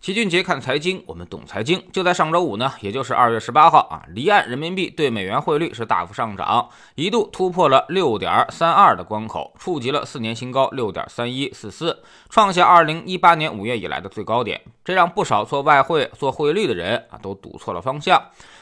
[0.00, 1.82] 齐俊杰看财经，我们懂财经。
[1.92, 12.00] 就在上周五呢，也就是二月十八号啊，离岸人民币对美元汇率是大幅上涨，一度突破了六点三二的关口，触及了四年新高六点三一四四，
[12.30, 14.60] 创下二零一八年五月以来的最高点。
[14.88, 18.18] 这让不少做外汇、做汇率的人啊都赌错了方向。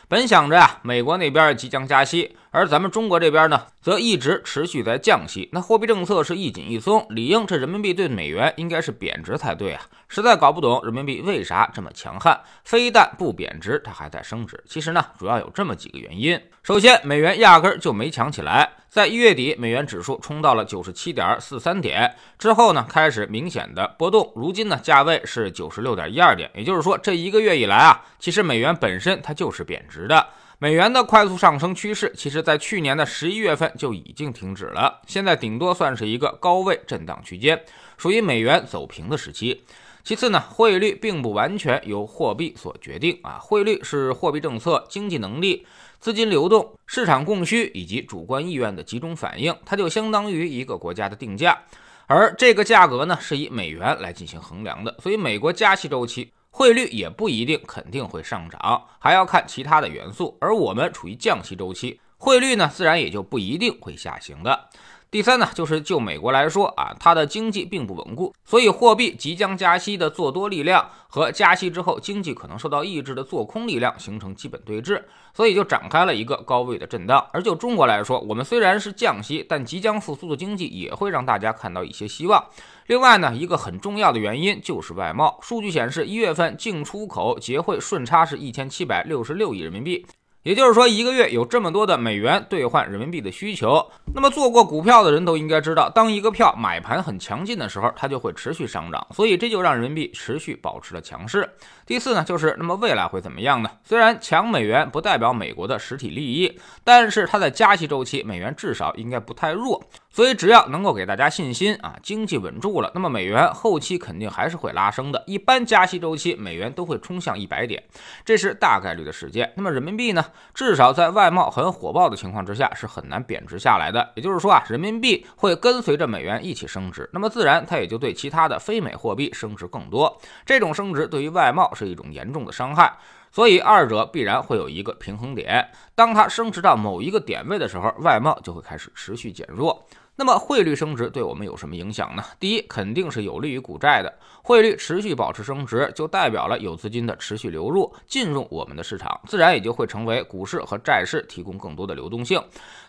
[0.09, 5.49] 本想着呀，美国那边即将加息，而咱们中国这边呢，则一直持续在降息。
[5.53, 9.83] 那货币政策是一紧一松，理应这人民币对美元应该是贬值才对啊！
[10.09, 14.61] 实在搞不懂人民币为啥这么强悍，非但不贬值，它还在升值。
[14.67, 16.41] 其实呢，主要有这么几个原因。
[16.65, 18.69] 首先，美元压根儿就没强起来。
[18.89, 24.33] 在一月底，美元指数冲到了九十七点四三点之后呢，开始明显的波动。
[24.35, 30.27] 如今呢，价位是九十六点一二点，也就是说，这一个月以来啊，其实美元本身它就是贬值的。
[30.59, 37.63] 美元的快速上升趋势，其实在去年的十一月份就已经停止了，现在顶多算是一个高位震荡区间，
[37.99, 39.65] 属于美元走平的时期。
[40.07, 45.67] 其次呢，汇率并不完全由货币所决定啊，汇率是货币政策、经济能力。
[45.99, 51.61] 资金流动、市场供需以及主观意愿的集中反应，它就相当于一个国家的定价，
[52.07, 54.97] 而这个价格呢是以美元来进行衡量的。
[55.03, 60.37] 所以，美国加息周期，汇率也不一定肯定会上涨，还要看其他的元素。
[60.41, 64.69] 而我们处于降息周期，汇率呢自然也就不一定会下行的。
[65.17, 75.03] 第三呢，就是就美国来说啊，它的经济并不稳固，所以货币即将加息的做多力量和加息之后经济可能受到抑制的做空力量形成基本对峙，
[75.33, 77.27] 所以就展开了一个高位的震荡。
[77.33, 82.45] 而就中国来说，我们虽然是降息，但即将复苏的经济也会让大家看到一些希望。
[82.89, 90.05] 另外呢，一个很重要的原因就是外贸数据显示，一月份进出口结汇顺差是一千七百六十六亿人民币。
[90.47, 93.85] 也就是说，一个月有这么多的美元兑换人民币的需求，
[94.15, 101.51] 那么做过股票的人都应该知道，当一个票买盘很强劲的时候，它就会持续上涨，所以这就让人民币持续保持了强势。
[101.85, 103.69] 第四呢，就是那么未来会怎么样呢？
[103.83, 109.83] 虽然强美元不代表美国的实体利益，但是它在加息周期，美元至少应该不太弱。
[110.17, 115.23] 所以只要能够给大家信心啊，经济稳住了，那么美元后期肯定还是会拉升的。
[115.27, 117.85] 一般加息周期，美元都会冲向一百点，
[118.25, 119.53] 这是大概率的事件。
[119.57, 120.25] 那么人民币呢？
[120.55, 124.11] 至少在外贸很火爆的情况之下，是很难贬值下来的。
[124.15, 130.19] 也就是说啊，人民币会跟随着美元一起升值，那么自然它也就对其他的非美货币升值更多。
[130.47, 132.91] 这种升值对于外贸是一种严重的伤害，
[133.31, 135.69] 所以二者必然会有一个平衡点。
[135.95, 139.87] 当它升值到某一个点位的时候，外贸就会开始持续减弱。
[140.19, 142.25] 那么汇率升值对我们有什么影响呢？
[142.41, 144.11] 第一，肯定是有利于股债的。
[144.43, 152.43] 汇率持续保持升值，就代表了有资金的持续流入进入我们的市场，自然也就会成为股市和债市提供更多的流动性。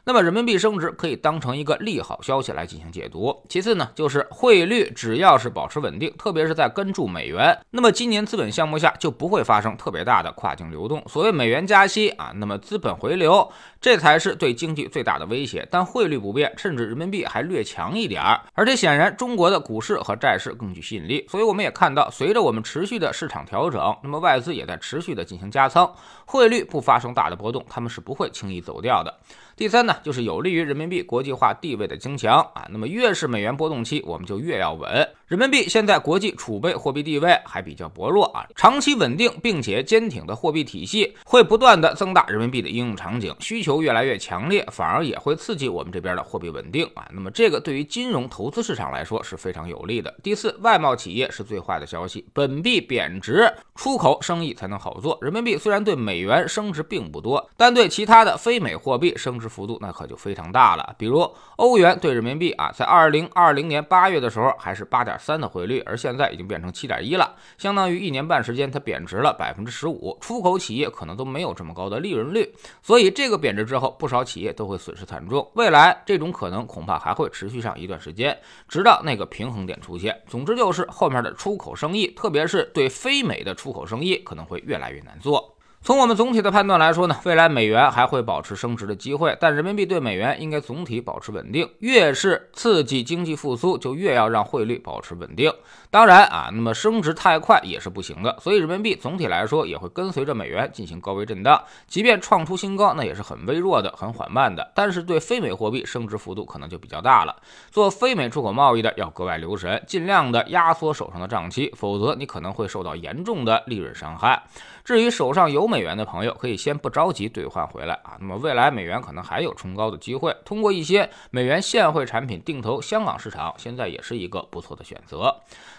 [0.05, 3.35] 那么人民币升值可以当成一个利好消息来进行解读。
[3.49, 11.03] 其次呢，就是汇率只要是保持稳定，特别是在跟住美元，那么今年资本项目下就不会发生特别大的跨境流动。
[11.07, 13.51] 所谓美元加息啊，那么资本回流，
[13.81, 15.67] 这才是对经济最大的威胁。
[15.69, 17.16] 但汇率不变，甚至人民币。
[17.25, 25.91] 还略强一点儿，而且显然中国的股市和债市更具吸引力，所以我们也看到，随着我们持续的市场调整，那么外资也在持续的进行加仓，
[26.25, 29.13] 汇率不发生大的波动，他们是不会轻易走掉的。
[29.55, 32.67] 第三呢，就是有利于人民币国际化地位的增强啊。
[32.69, 34.87] 那么越是美元波动期，我们就越要稳。
[35.25, 47.06] 人民币现在国际储备货币地位还比较薄弱啊，长期稳定并且坚挺的货币体系会不断的增大人民币的应用场景，需求越来越强烈，反而也会刺激我们这边的货币稳定啊。
[47.11, 50.13] 那么这个对于金融投资市场来说是非常有利的。
[50.21, 55.17] 第四，外贸企业是最坏的消息，本币贬值，出口生意才能好做。
[55.19, 59.47] 人民币虽然对美元升值并不多，但对其他的非美货币升值。
[59.47, 61.25] 幅度那可就非常大了，比如
[61.55, 70.15] 欧元对人民币啊，在二零二零年八月的时候还是八点三的汇率，而现在已经变成七点一了，相当于一年半时间它贬值了百分之十五。
[70.21, 72.53] 出口企业可能都没有这么高的利润率，
[72.83, 75.49] 所以这个贬值之后，不少企业都会损失惨重。
[75.55, 78.37] 未来这种可能恐怕还会持续上一段时间，
[78.67, 80.21] 直到那个平衡点出现。
[80.27, 85.56] 总之就是后面的出口生意，特别是对非美的出口生意，可能会越来越难做。
[85.87, 91.65] 从我们总体的判断来说呢，未来美元还会保持升值的机会，但人民币对美元应该总体保持稳定。
[91.79, 95.49] 越是刺激经济复苏，就越要让汇率保持稳定。
[95.89, 101.63] 当然啊，那么升值太快也是不行的，所以人民币总体来说也会跟随着美元进行高位震荡。
[101.87, 104.69] 即便创出新高，那也是很微弱的、很缓慢的。
[104.75, 107.33] 但是对非美货币升值幅度可能就比较大了。
[107.71, 114.43] 做非美出口贸易的要格外留神，尽量的压缩手上的账期，否则你可能会受到严重的利润伤害。
[114.83, 115.76] 至于手上有美。
[115.77, 118.17] 美元的朋友可以先不着急兑换回来啊。
[118.19, 125.31] 那么未来美元可能还有冲高的机会，通过一些美元现汇产品定投香港市场，现在也是一个不错的选择。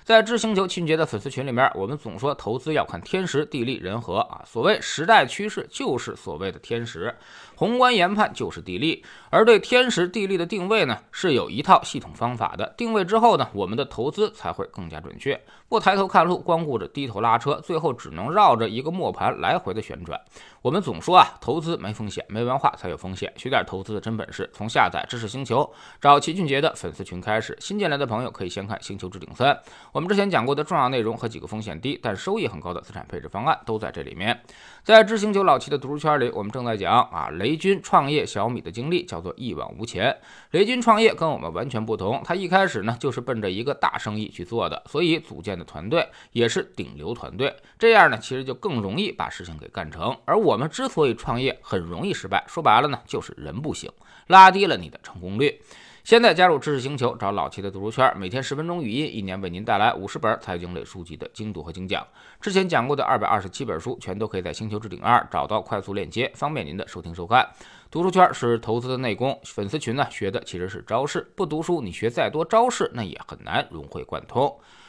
[0.04, 4.40] 在知星球清洁的粉丝群里面，我们总说投资要看天时、地利、人和啊。
[4.46, 7.12] 所谓时代趋势，就是所谓的天时；
[7.58, 9.04] 宏观研判就是地利。
[9.30, 12.72] 而对天时地利的定位呢，是有一套系统方法的。
[12.76, 15.38] 定位之后呢，我们的投资才会更加准确。
[15.68, 20.18] 不抬头看路，光顾着低头拉车，最后只能绕着一个磨盘来回的旋转。
[20.62, 23.30] 我们总说啊，投资没风险，没文化才有风险。
[23.36, 25.68] 学点投资的真本事，从下载知识星球，
[26.00, 27.56] 找齐俊杰的粉丝群开始。
[27.60, 29.52] 新进来的朋友可以先看《星球置顶三》，
[29.92, 34.40] 我们之前讲过的重要内容和几个风险低但收益很高的资产配置方案都在这里面。
[34.82, 40.14] 在知星球老齐的读书圈里，我们正在讲啊雷，雷军创业小米的经历，叫做一往无前。
[40.50, 50.14] 雷军创业跟我们完全不同，他一开始呢就是奔着一个大生意去做的，所以组建的团队也是顶流团队，这样呢其实就更容易把事情给干成。
[50.26, 53.90] 而我们之所以创业很容易失败，说白了呢就是人不行，
[54.26, 55.58] 拉低了你的成功率。
[56.08, 62.02] 现在加入知识星球，找老齐的读书圈，每天十分钟语音，一年为您带来五十本财经类书籍的精读和精讲。
[62.40, 67.46] 之前讲过的二百二十七本书，全都可以在星球置顶二找到快速链接，方便您的收听收看。
[67.90, 74.58] 读书圈是投资的内功，粉丝群呢学的其实是招式，不读书你学再多招式，那也很难融会贯通。